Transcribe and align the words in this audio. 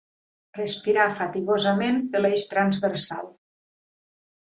Respirar 0.59 1.03
fatigosament 1.19 1.99
per 2.15 2.21
l'Eix 2.23 2.45
Transversal. 2.55 3.29